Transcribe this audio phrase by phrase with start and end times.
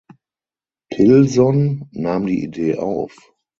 [0.89, 3.15] Pilson nahm die Idee auf.